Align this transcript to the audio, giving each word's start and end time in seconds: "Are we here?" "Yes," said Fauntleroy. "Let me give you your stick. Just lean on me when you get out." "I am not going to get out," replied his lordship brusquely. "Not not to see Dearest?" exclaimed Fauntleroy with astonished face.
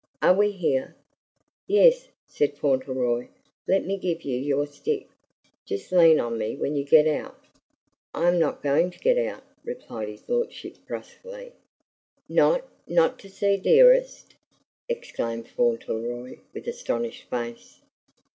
"Are 0.19 0.33
we 0.33 0.49
here?" 0.51 0.95
"Yes," 1.67 2.07
said 2.27 2.57
Fauntleroy. 2.57 3.27
"Let 3.67 3.85
me 3.85 3.97
give 3.97 4.23
you 4.23 4.35
your 4.35 4.65
stick. 4.65 5.07
Just 5.67 5.91
lean 5.91 6.19
on 6.19 6.39
me 6.39 6.55
when 6.55 6.75
you 6.75 6.83
get 6.83 7.05
out." 7.05 7.39
"I 8.11 8.27
am 8.29 8.39
not 8.39 8.63
going 8.63 8.89
to 8.89 8.97
get 8.97 9.19
out," 9.19 9.43
replied 9.63 10.07
his 10.07 10.27
lordship 10.27 10.75
brusquely. 10.87 11.51
"Not 12.27 12.67
not 12.87 13.19
to 13.19 13.29
see 13.29 13.57
Dearest?" 13.57 14.33
exclaimed 14.89 15.47
Fauntleroy 15.49 16.37
with 16.51 16.65
astonished 16.67 17.29
face. 17.29 17.81